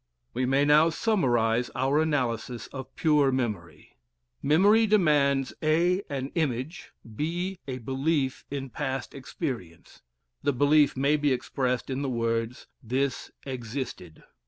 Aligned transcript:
We 0.33 0.47
may 0.47 0.65
now 0.65 0.89
summarize 0.89 1.69
our 1.75 1.99
analysis 2.01 2.65
of 2.73 2.95
pure 2.95 3.31
memory. 3.31 3.97
Memory 4.41 4.87
demands 4.87 5.53
(a) 5.61 6.01
an 6.09 6.31
image, 6.33 6.91
(b) 7.15 7.59
a 7.67 7.77
belief 7.77 8.43
in 8.49 8.71
past 8.71 9.13
existence. 9.13 10.01
The 10.41 10.53
belief 10.53 10.97
may 10.97 11.17
be 11.17 11.31
expressed 11.31 11.91
in 11.91 12.01
the 12.01 12.09
words 12.09 12.65
"this 12.81 13.29
existed." 13.45 14.23